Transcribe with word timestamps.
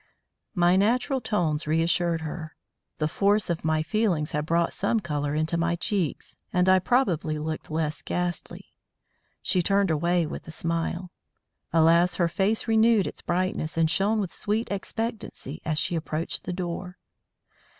My 0.55 0.75
natural 0.77 1.21
tones 1.21 1.67
reassured 1.67 2.21
her. 2.21 2.55
The 2.97 3.07
force 3.07 3.51
of 3.51 3.63
my 3.63 3.83
feelings 3.83 4.31
had 4.31 4.47
brought 4.47 4.73
some 4.73 4.99
colour 4.99 5.35
into 5.35 5.57
my 5.59 5.75
cheeks, 5.75 6.37
and 6.51 6.67
I 6.67 6.79
probably 6.79 7.37
looked 7.37 7.69
less 7.69 8.01
ghastly. 8.01 8.73
She 9.43 9.61
turned 9.61 9.91
away 9.91 10.25
with 10.25 10.47
a 10.47 10.49
smile. 10.51 11.11
Alas! 11.71 12.15
her 12.15 12.27
face 12.27 12.67
renewed 12.67 13.05
its 13.05 13.21
brightness 13.21 13.77
and 13.77 13.91
shone 13.91 14.19
with 14.19 14.33
sweet 14.33 14.71
expectancy 14.71 15.61
as 15.65 15.77
she 15.77 15.95
approached 15.95 16.45
the 16.45 16.53
door. 16.53 16.97